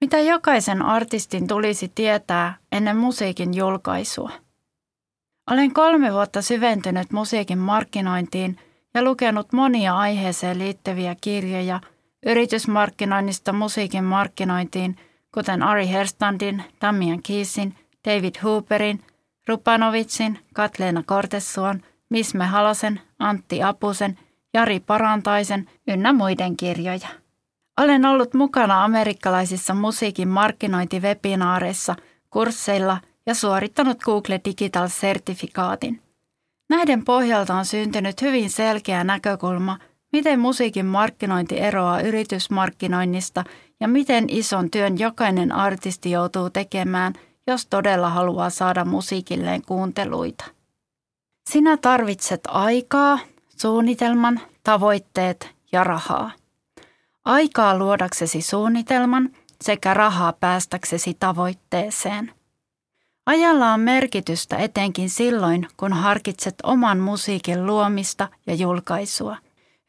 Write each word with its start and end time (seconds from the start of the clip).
Mitä 0.00 0.20
jokaisen 0.20 0.82
artistin 0.82 1.46
tulisi 1.46 1.92
tietää 1.94 2.56
ennen 2.72 2.96
musiikin 2.96 3.54
julkaisua? 3.54 4.30
Olen 5.50 5.74
kolme 5.74 6.12
vuotta 6.12 6.42
syventynyt 6.42 7.12
musiikin 7.12 7.58
markkinointiin 7.58 8.58
ja 8.94 9.02
lukenut 9.02 9.52
monia 9.52 9.96
aiheeseen 9.96 10.58
liittyviä 10.58 11.16
kirjoja 11.20 11.80
yritysmarkkinoinnista 12.26 13.52
musiikin 13.52 14.04
markkinointiin, 14.04 14.96
kuten 15.34 15.62
Ari 15.62 15.88
Herstandin, 15.88 16.64
Damian 16.80 17.22
Kiisin, 17.22 17.74
David 18.08 18.34
Hooperin, 18.42 19.04
Rupanovitsin, 19.48 20.38
Katleena 20.54 21.02
Kortessuon, 21.06 21.82
Misme 22.12 22.46
Halosen, 22.46 23.00
Antti 23.18 23.62
Apusen, 23.62 24.18
Jari 24.54 24.80
Parantaisen 24.80 25.70
ynnä 25.88 26.12
muiden 26.12 26.56
kirjoja. 26.56 27.08
Olen 27.80 28.06
ollut 28.06 28.34
mukana 28.34 28.84
amerikkalaisissa 28.84 29.74
musiikin 29.74 30.28
markkinointivebinaareissa, 30.28 31.96
kursseilla 32.30 33.00
ja 33.26 33.34
suorittanut 33.34 33.98
Google 33.98 34.40
Digital-sertifikaatin. 34.44 36.00
Näiden 36.68 37.04
pohjalta 37.04 37.54
on 37.54 37.64
syntynyt 37.64 38.22
hyvin 38.22 38.50
selkeä 38.50 39.04
näkökulma, 39.04 39.78
miten 40.12 40.40
musiikin 40.40 40.86
markkinointi 40.86 41.60
eroaa 41.60 42.00
yritysmarkkinoinnista 42.00 43.44
ja 43.80 43.88
miten 43.88 44.24
ison 44.28 44.70
työn 44.70 44.98
jokainen 44.98 45.52
artisti 45.52 46.10
joutuu 46.10 46.50
tekemään, 46.50 47.12
jos 47.46 47.66
todella 47.66 48.08
haluaa 48.10 48.50
saada 48.50 48.84
musiikilleen 48.84 49.62
kuunteluita. 49.62 50.44
Sinä 51.52 51.76
tarvitset 51.76 52.40
aikaa, 52.48 53.18
suunnitelman, 53.56 54.40
tavoitteet 54.64 55.50
ja 55.72 55.84
rahaa. 55.84 56.30
Aikaa 57.24 57.78
luodaksesi 57.78 58.42
suunnitelman 58.42 59.30
sekä 59.60 59.94
rahaa 59.94 60.32
päästäksesi 60.32 61.16
tavoitteeseen. 61.20 62.32
Ajalla 63.26 63.72
on 63.72 63.80
merkitystä 63.80 64.56
etenkin 64.56 65.10
silloin, 65.10 65.68
kun 65.76 65.92
harkitset 65.92 66.54
oman 66.62 66.98
musiikin 66.98 67.66
luomista 67.66 68.28
ja 68.46 68.54
julkaisua. 68.54 69.36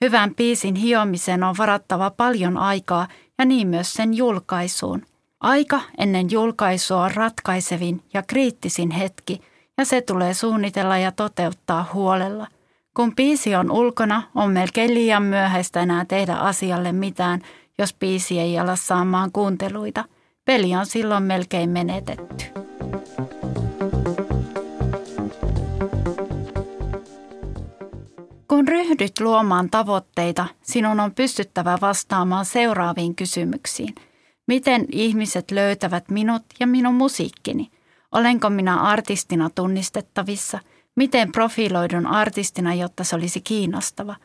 Hyvän 0.02 0.36
piisin 0.36 0.76
hiomiseen 0.76 1.44
on 1.44 1.56
varattava 1.58 2.10
paljon 2.10 2.58
aikaa 2.58 3.08
ja 3.38 3.46
niin 3.46 3.68
myös 3.68 3.94
sen 3.94 4.14
julkaisuun. 4.14 5.06
Aika 5.40 5.82
ennen 5.98 6.32
julkaisua 6.32 7.04
on 7.04 7.12
ratkaisevin 7.12 8.04
ja 8.14 8.24
kriittisin 8.24 8.92
hetki 8.92 9.53
ja 9.78 9.86
se 9.86 10.02
tulee 10.02 10.34
suunnitella 10.34 10.98
ja 10.98 11.12
toteuttaa 11.12 11.90
huolella– 11.94 12.48
kun 12.94 13.16
biisi 13.16 13.56
on 13.56 13.72
ulkona, 13.72 14.24
on 14.36 14.52
melkein 14.52 14.94
liian 14.94 15.24
myöhäistä 15.24 15.82
enää 15.82 16.06
tehdä 16.06 16.34
asialle 16.34 16.92
mitään, 16.92 17.42
jos 17.78 17.94
biisi 17.94 18.40
ei 18.40 18.60
ala 18.60 18.76
saamaan 18.76 19.32
kuunteluita. 19.32 20.06
Peli 20.46 20.76
on 20.76 20.86
silloin 20.86 21.24
melkein 21.24 21.70
menetetty. 21.70 22.46
Kun 28.48 28.68
ryhdyt 28.68 29.20
luomaan 29.20 29.70
tavoitteita, 29.70 30.46
sinun 30.62 31.00
on 31.00 31.16
pystyttävä 31.16 31.78
vastaamaan 31.82 32.46
seuraaviin 32.46 33.16
kysymyksiin. 33.16 33.96
Miten 34.48 34.86
ihmiset 34.92 35.52
löytävät 35.52 36.10
minut 36.10 36.44
ja 36.60 36.68
minun 36.68 36.94
musiikkini? 36.94 37.70
Olenko 38.14 38.50
minä 38.50 38.82
artistina 38.82 39.50
tunnistettavissa– 39.50 40.60
Miten 40.96 41.32
profiloidun 41.32 42.08
artistina, 42.08 42.74
jotta 42.74 43.04
se 43.04 43.16
olisi 43.16 43.42
kiinnostava? 43.42 44.16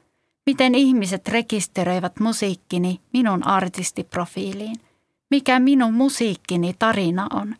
Miten 0.46 0.74
ihmiset 0.74 1.28
rekisteröivät 1.28 2.20
musiikkini 2.20 3.00
minun 3.12 3.46
artistiprofiiliin? 3.46 4.76
Mikä 5.30 5.60
minun 5.60 5.94
musiikkini 5.94 6.74
tarina 6.78 7.26
on? 7.32 7.56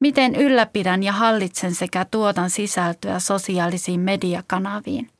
Miten 0.00 0.34
ylläpidän 0.34 1.02
ja 1.02 1.12
hallitsen 1.12 1.74
sekä 1.74 2.04
tuotan 2.04 2.50
sisältöä 2.50 3.18
sosiaalisiin 3.18 4.00
mediakanaviin? 4.00 5.10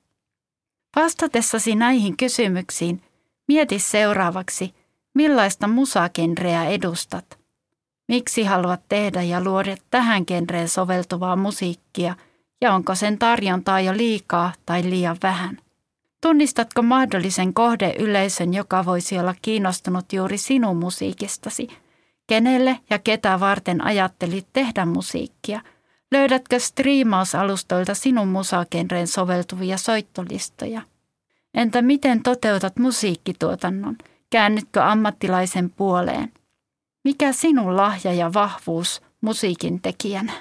Vastatessasi 0.96 1.74
näihin 1.74 2.16
kysymyksiin, 2.16 3.02
mieti 3.48 3.78
seuraavaksi, 3.78 4.74
millaista 5.14 5.68
musakenreä 5.68 6.64
edustat. 6.64 7.41
Miksi 8.08 8.44
haluat 8.44 8.80
tehdä 8.88 9.22
ja 9.22 9.44
luoda 9.44 9.76
tähän 9.90 10.24
genreen 10.26 10.68
soveltuvaa 10.68 11.36
musiikkia– 11.36 12.16
ja 12.62 12.74
onko 12.74 12.94
sen 12.94 13.18
tarjontaa 13.18 13.80
jo 13.80 13.96
liikaa 13.96 14.52
tai 14.66 14.82
liian 14.82 15.16
vähän. 15.22 15.58
Tunnistatko 16.20 16.82
mahdollisen 16.82 17.54
kohdeyleisön, 17.54 18.54
joka 18.54 18.84
voisi 18.84 19.18
olla 19.18 19.34
kiinnostunut 19.42 20.12
juuri 20.12 20.38
sinun 20.38 20.76
musiikistasi? 20.76 21.68
Kenelle 22.26 22.78
ja 22.90 22.98
ketä 22.98 23.40
varten 23.40 23.84
ajattelit 23.84 24.46
tehdä 24.52 24.86
musiikkia? 24.86 25.60
Löydätkö 26.12 26.58
striimausalustoilta 26.58 27.94
sinun 27.94 28.28
musakenreen 28.28 29.06
soveltuvia 29.06 29.78
soittolistoja? 29.78 30.82
Entä 31.54 31.82
miten 31.82 32.22
toteutat 32.22 32.78
musiikkituotannon? 32.78 33.96
Käännytkö 34.30 34.84
ammattilaisen 34.84 35.70
puoleen? 35.70 36.32
Mikä 37.04 37.32
sinun 37.32 37.76
lahja 37.76 38.12
ja 38.12 38.32
vahvuus 38.32 39.02
musiikin 39.20 39.82
tekijänä? 39.82 40.32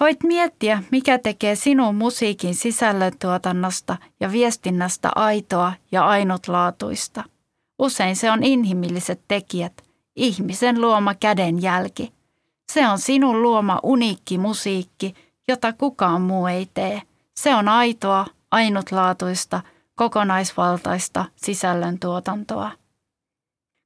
Voit 0.00 0.22
miettiä, 0.22 0.82
mikä 0.90 1.18
tekee 1.18 1.54
sinun 1.54 1.94
musiikin 1.94 2.54
sisällöntuotannosta 2.54 3.96
ja 4.20 4.32
viestinnästä 4.32 5.10
aitoa 5.14 5.72
ja 5.92 6.06
ainutlaatuista. 6.06 7.24
Usein 7.78 8.16
se 8.16 8.30
on 8.30 8.42
inhimilliset 8.42 9.20
tekijät, 9.28 9.72
ihmisen 10.16 10.80
luoma 10.80 11.14
kädenjälki. 11.14 12.12
Se 12.72 12.88
on 12.88 12.98
sinun 12.98 13.42
luoma 13.42 13.80
uniikki 13.82 14.38
musiikki, 14.38 15.14
jota 15.48 15.72
kukaan 15.72 16.22
muu 16.22 16.46
ei 16.46 16.68
tee. 16.74 17.02
Se 17.36 17.54
on 17.54 17.68
aitoa, 17.68 18.26
ainutlaatuista, 18.50 19.60
kokonaisvaltaista 19.94 21.24
sisällöntuotantoa. 21.36 22.70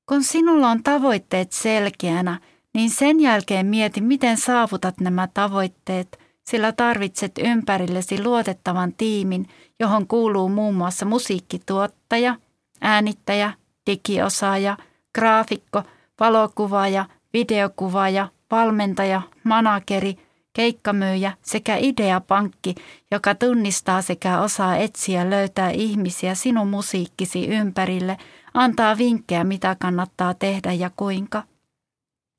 Kun 0.06 0.22
sinulla 0.22 0.68
on 0.68 0.82
tavoitteet 0.82 1.52
selkeänä, 1.52 2.40
niin 2.74 2.90
sen 2.90 3.20
jälkeen 3.20 3.66
mieti, 3.66 4.00
miten 4.00 4.36
saavutat 4.36 5.00
nämä 5.00 5.28
tavoitteet, 5.34 6.18
sillä 6.44 6.72
tarvitset 6.72 7.32
ympärillesi 7.38 8.24
luotettavan 8.24 8.92
tiimin, 8.92 9.48
johon 9.80 10.06
kuuluu 10.06 10.48
muun 10.48 10.74
muassa 10.74 11.06
musiikkituottaja, 11.06 12.36
äänittäjä, 12.80 13.52
digiosaaja, 13.86 14.76
graafikko, 15.14 15.82
valokuvaaja, 16.20 17.04
videokuvaaja, 17.32 18.28
valmentaja, 18.50 19.22
manageri, 19.44 20.25
keikkamyyjä 20.56 21.32
sekä 21.42 21.76
ideapankki, 21.76 22.74
joka 23.10 23.34
tunnistaa 23.34 24.02
sekä 24.02 24.40
osaa 24.40 24.76
etsiä 24.76 25.30
löytää 25.30 25.70
ihmisiä 25.70 26.34
sinun 26.34 26.68
musiikkisi 26.68 27.46
ympärille, 27.46 28.16
antaa 28.54 28.98
vinkkejä 28.98 29.44
mitä 29.44 29.76
kannattaa 29.80 30.34
tehdä 30.34 30.72
ja 30.72 30.90
kuinka– 30.96 31.42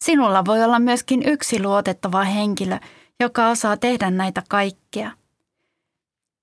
Sinulla 0.04 0.46
voi 0.46 0.64
olla 0.64 0.80
myöskin 0.80 1.22
yksi 1.26 1.64
luotettava 1.64 2.24
henkilö, 2.24 2.78
joka 3.20 3.50
osaa 3.50 3.78
tehdä 3.78 4.12
näitä 4.12 4.44
kaikkea. 4.50 5.12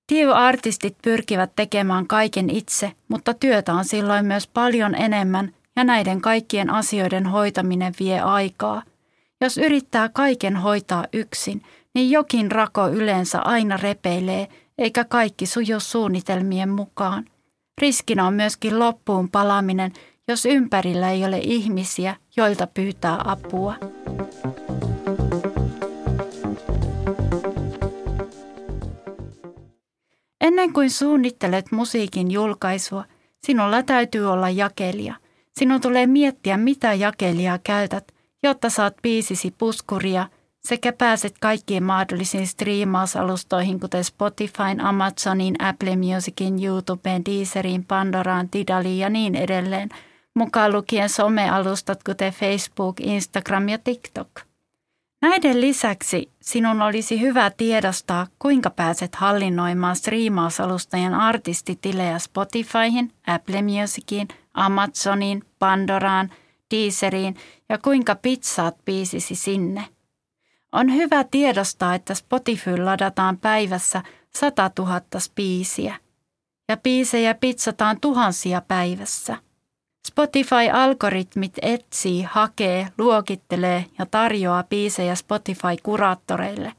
Tiu-artistit 0.07 0.97
pyrkivät 1.03 1.53
tekemään 1.57 2.07
kaiken 2.07 2.51
itse, 2.51 2.93
mutta 3.09 3.35
työtä 3.35 3.75
on 3.75 3.85
silloin 3.85 4.27
myös 4.27 4.47
paljon 4.47 4.95
enemmän 4.95 5.55
ja 5.77 5.85
näiden 5.85 6.21
kaikkien 6.21 6.71
asioiden 6.71 7.27
hoitaminen 7.27 7.95
vie 8.01 8.21
aikaa. 8.21 8.83
Jos 9.41 9.59
yrittää 9.59 10.09
kaiken 10.09 10.57
hoitaa 10.57 11.07
yksin, 11.13 11.63
niin 11.95 12.11
jokin 12.11 12.53
rako 12.53 12.89
yleensä 12.89 13.41
aina 13.41 13.77
repeilee, 13.77 14.49
eikä 14.79 15.05
kaikki 15.05 15.47
suju 15.47 15.81
suunnitelmien 15.81 16.69
mukaan. 16.69 17.25
Riskinä 17.81 18.27
on 18.27 18.35
myöskin 18.35 18.79
loppuun 18.79 19.31
palaminen, 19.31 19.93
jos 20.29 20.47
ympärillä 20.47 21.11
ei 21.11 21.25
ole 21.25 21.39
ihmisiä, 21.39 22.17
joilta 22.37 22.67
pyytää 22.67 23.21
apua. 23.25 23.75
Ennen 30.41 30.73
kuin 30.73 30.91
suunnittelet 30.91 31.73
musiikin 31.73 32.31
julkaisua, 32.31 33.05
sinulla 33.47 33.83
täytyy 33.83 34.33
olla 34.33 34.51
jakelija. 34.51 35.15
Sinun 35.59 35.81
tulee 35.81 36.07
miettiä, 36.07 36.57
mitä 36.57 36.95
jakelijaa 36.95 37.59
käytät, 37.59 38.14
jotta 38.45 38.71
saat 38.71 38.95
biisisi 39.03 39.55
puskuria 39.59 40.27
sekä 40.65 40.93
pääset 40.93 41.35
kaikkiin 41.41 41.83
mahdollisiin 41.83 42.47
striimausalustoihin, 42.47 43.81
kuten 43.81 44.05
Spotifyn, 44.05 44.81
Amazonin, 44.81 45.55
Apple 45.59 45.97
Musicin, 45.97 46.65
YouTubeen, 46.65 47.25
Deezeriin, 47.25 47.85
Pandoraan, 47.85 48.49
Tidaliin 48.49 48.99
ja 48.99 49.11
niin 49.11 49.35
edelleen– 49.35 49.89
mukaan 50.35 50.73
lukien 50.73 51.09
somealustat 51.09 52.03
kuten 52.03 52.33
Facebook, 52.33 53.01
Instagram 53.01 53.69
ja 53.69 53.79
TikTok. 53.79 54.29
Näiden 55.23 55.61
lisäksi 55.61 56.31
sinun 56.41 56.83
olisi 56.83 57.21
hyvä 57.21 57.51
tiedostaa, 57.51 58.27
kuinka 58.39 58.71
pääset 58.71 59.15
hallinnoimaan 59.15 59.97
striimausalustajan 59.97 61.15
artistitilejä 61.15 62.19
Spotifyhin, 62.19 63.13
Apple 63.27 63.63
Musiciin, 63.63 64.29
Amazoniin, 64.55 65.43
Pandoraan, 65.59 66.31
Deezeriin 66.75 67.37
ja 67.69 67.79
kuinka 67.79 68.15
pizzaat 68.15 68.85
biisisi 68.85 69.35
sinne. 69.35 69.85
On 70.73 70.95
hyvä 70.95 71.25
tiedostaa, 71.25 71.95
että 71.95 72.15
Spotify 72.15 72.79
ladataan 72.79 73.39
päivässä 73.39 74.03
100 74.35 74.71
000 74.79 75.01
spiisiä 75.19 75.97
ja 76.69 76.77
biisejä 76.77 77.35
pizzataan 77.35 78.01
tuhansia 78.01 78.63
päivässä. 78.69 79.37
Spotify-algoritmit 80.09 81.53
etsii, 81.63 82.23
hakee, 82.23 82.89
luokittelee 82.99 83.85
ja 83.99 84.07
tarjoaa 84.07 84.63
biisejä 84.63 85.15
Spotify-kuraattoreille. 85.15 86.73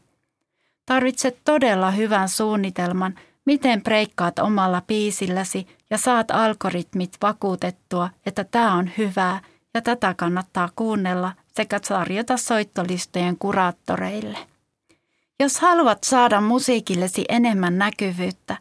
Tarvitset 0.85 1.37
todella 1.45 1.91
hyvän 1.91 2.29
suunnitelman, 2.29 3.15
miten 3.45 3.83
breikkaat 3.83 4.39
omalla 4.39 4.81
biisilläsi 4.81 5.67
ja 5.89 5.97
saat 5.97 6.31
algoritmit 6.31 7.17
vakuutettua, 7.21 8.09
että 8.25 8.43
tämä 8.43 8.73
on 8.73 8.91
hyvää 8.97 9.39
ja 9.75 9.81
tätä 9.81 10.13
kannattaa 10.17 10.69
kuunnella 10.75 11.31
sekä 11.55 11.79
tarjota 11.79 12.37
soittolistojen 12.37 13.37
kuraattoreille. 13.37 14.37
Jos 15.39 15.59
haluat 15.59 16.03
saada 16.03 16.41
musiikillesi 16.41 17.25
enemmän 17.29 17.77
näkyvyyttä, 17.77 18.57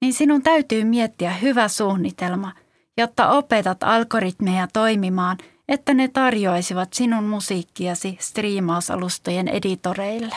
niin 0.00 0.14
sinun 0.14 0.42
täytyy 0.42 0.84
miettiä 0.84 1.30
hyvä 1.30 1.68
suunnitelma– 1.68 2.52
jotta 2.96 3.30
opetat 3.30 3.82
algoritmeja 3.82 4.68
toimimaan, 4.72 5.38
että 5.68 5.94
ne 5.94 6.08
tarjoaisivat 6.08 6.92
sinun 6.92 7.24
musiikkiasi 7.24 8.16
striimausalustojen 8.20 9.48
editoreille. 9.48 10.36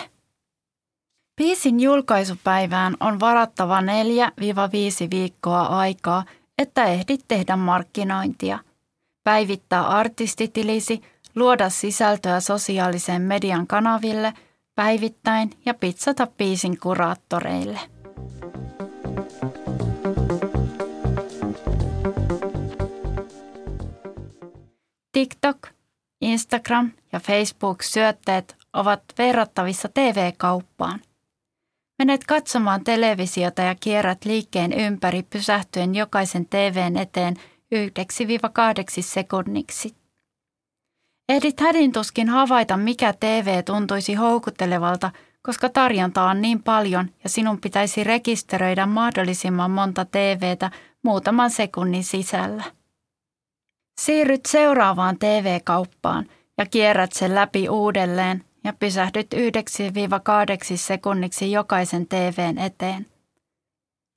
Biisin 1.35 1.79
julkaisupäivään 1.79 2.95
on 2.99 3.19
varattava 3.19 3.81
4-5 3.81 3.83
viikkoa 5.11 5.61
aikaa, 5.61 6.25
että 6.57 6.85
ehdit 6.85 7.25
tehdä 7.27 7.55
markkinointia, 7.55 8.59
päivittää 9.27 9.87
artistitilisi, 9.87 11.01
luoda 11.35 11.69
sisältöä 11.69 12.39
sosiaalisen 12.39 13.21
median 13.21 13.67
kanaville 13.67 14.33
päivittäin 14.75 15.49
ja 15.65 15.73
pitsata 15.73 16.27
biisin 16.27 16.79
kuraattoreille. 16.79 17.79
TikTok, 25.11 25.57
Instagram 26.21 26.91
ja 27.11 27.19
Facebook-syötteet 27.19 28.55
ovat 28.73 29.03
verrattavissa 29.17 29.89
TV-kauppaan. 29.93 30.99
Menet 31.99 32.23
katsomaan 32.23 32.83
televisiota 32.83 33.61
ja 33.61 33.75
kierrät 33.75 34.25
liikkeen 34.25 34.73
ympäri 34.73 35.23
pysähtyen 35.23 35.95
jokaisen 35.95 36.45
TVn 36.45 36.97
eteen 36.97 37.35
1-8 37.75 39.01
sekunniksi. 39.01 39.95
Ehdit 41.29 41.59
hädintuskin 41.59 42.29
havaita, 42.29 42.77
mikä 42.77 43.13
TV 43.13 43.63
tuntuisi 43.63 44.13
houkuttelevalta, 44.13 45.11
koska 45.41 45.69
tarjonta 45.69 46.23
on 46.23 46.41
niin 46.41 46.63
paljon 46.63 47.09
ja 47.23 47.29
sinun 47.29 47.61
pitäisi 47.61 48.03
rekisteröidä 48.03 48.85
mahdollisimman 48.85 49.71
monta 49.71 50.05
TVtä 50.05 50.71
muutaman 51.03 51.49
sekunnin 51.49 52.03
sisällä. 52.03 52.63
Siirryt 54.01 54.45
seuraavaan 54.45 55.19
TV-kauppaan 55.19 56.25
ja 56.57 56.65
kierrät 56.65 57.13
sen 57.13 57.35
läpi 57.35 57.69
uudelleen 57.69 58.43
ja 58.63 58.73
pysähdyt 58.73 59.27
9-8 59.33 59.37
sekunniksi 60.75 61.51
jokaisen 61.51 62.07
TVn 62.07 62.57
eteen. 62.57 63.05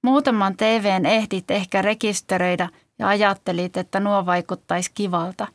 Muutaman 0.04 0.56
TVn 0.56 1.06
ehdit 1.06 1.50
ehkä 1.50 1.82
rekisteröidä 1.82 2.68
ja 3.00 3.08
ajattelit, 3.08 3.76
että 3.76 4.00
nuo 4.00 4.26
vaikuttaisi 4.26 4.90
kivalta. 4.94 5.46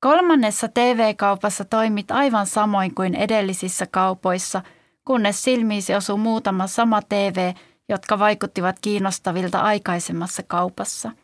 Kolmannessa 0.00 0.68
TV-kaupassa 0.68 1.64
toimit 1.64 2.10
aivan 2.10 2.46
samoin 2.46 2.94
kuin 2.94 3.14
edellisissä 3.14 3.86
kaupoissa, 3.90 4.62
kunnes 5.04 5.42
silmiisi 5.42 5.94
osuu 5.94 6.16
muutama 6.16 6.66
sama 6.66 7.02
TV, 7.02 7.52
jotka 7.88 8.18
vaikuttivat 8.18 8.76
kiinnostavilta 8.80 9.60
aikaisemmassa 9.60 10.42
kaupassa– 10.48 11.10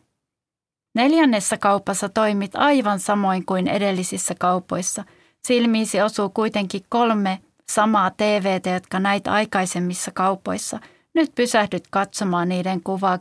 Neljännessä 0.95 1.57
kaupassa 1.57 2.09
toimit 2.09 2.55
aivan 2.55 2.99
samoin 2.99 3.45
kuin 3.45 3.67
edellisissä 3.67 4.35
kaupoissa. 4.39 5.03
Silmiisi 5.47 6.01
osuu 6.01 6.29
kuitenkin 6.29 6.81
kolme 6.89 7.39
samaa 7.71 8.11
TVtä, 8.11 8.69
jotka 8.69 8.99
näit 8.99 9.27
aikaisemmissa 9.27 10.11
kaupoissa. 10.11 10.79
Nyt 11.19 11.35
pysähdyt 11.35 11.83
katsomaan 11.89 12.49
niiden 12.49 12.83
kuvaa 12.83 13.15
10-15 13.17 13.19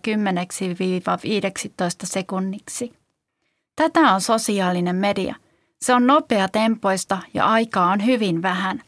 sekunniksi. 2.04 2.92
Tätä 3.76 4.00
on 4.00 4.20
sosiaalinen 4.20 4.96
media. 4.96 5.34
Se 5.82 5.94
on 5.94 6.06
nopea 6.06 6.48
tempoista 6.48 7.18
ja 7.34 7.46
aikaa 7.46 7.90
on 7.90 8.06
hyvin 8.06 8.42
vähän. 8.42 8.82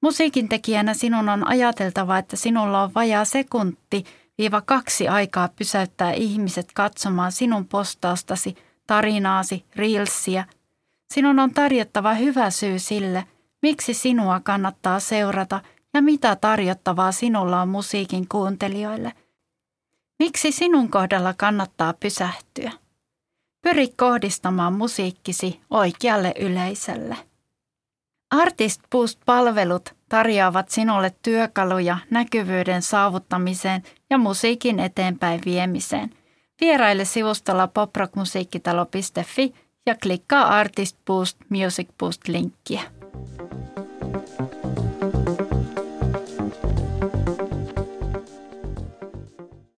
Musiikin 0.00 0.48
tekijänä 0.48 0.94
sinun 0.94 1.28
on 1.28 1.48
ajateltava, 1.48 2.18
että 2.18 2.36
sinulla 2.36 2.82
on 2.82 2.94
vajaa 2.94 3.24
sekunti– 3.24 4.04
viiva 4.38 4.60
kaksi 4.60 5.08
aikaa 5.08 5.48
pysäyttää 5.48 6.12
ihmiset 6.12 6.72
katsomaan 6.74 7.32
sinun 7.32 7.68
postaustasi, 7.68 8.54
tarinaasi, 8.86 9.64
reelsiä. 9.76 10.44
Sinun 11.14 11.38
on 11.38 11.54
tarjottava 11.54 12.14
hyvä 12.14 12.50
syy 12.50 12.78
sille, 12.78 13.24
miksi 13.62 13.94
sinua 13.94 14.40
kannattaa 14.40 15.00
seurata 15.00 15.60
ja 15.94 16.02
mitä 16.02 16.36
tarjottavaa 16.36 17.12
sinulla 17.12 17.62
on 17.62 17.68
musiikin 17.68 18.28
kuuntelijoille. 18.28 19.12
Miksi 20.18 20.52
sinun 20.52 20.90
kohdalla 20.90 21.34
kannattaa 21.34 21.92
pysähtyä? 21.92 22.72
Pyri 23.62 23.88
kohdistamaan 23.88 24.72
musiikkisi 24.72 25.60
oikealle 25.70 26.34
yleisölle. 26.40 27.16
Artist 28.30 28.80
Boost-palvelut 28.90 29.94
tarjoavat 30.08 30.68
sinulle 30.68 31.14
työkaluja 31.22 31.98
näkyvyyden 32.10 32.82
saavuttamiseen 32.82 33.82
ja 34.10 34.18
musiikin 34.18 34.80
eteenpäin 34.80 35.40
viemiseen. 35.44 36.10
Vieraille 36.60 37.04
sivustolla 37.04 37.66
poprockmusiikkitalo.fi 37.66 39.54
ja 39.86 39.94
klikkaa 40.02 40.46
Artist 40.46 40.96
Boost 41.06 41.36
Music 41.48 41.88
Boost-linkkiä. 41.98 42.93